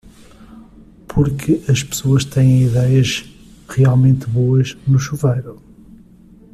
[1.07, 3.23] Por que as pessoas têm idéias
[3.69, 5.61] realmente boas no chuveiro?